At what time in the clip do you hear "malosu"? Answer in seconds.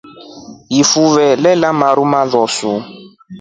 2.11-2.71